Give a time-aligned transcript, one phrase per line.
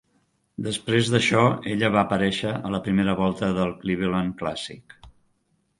[0.67, 1.43] Després d'això
[1.73, 4.99] ella va aparèixer a la primera volta del Cleveland Clàssic.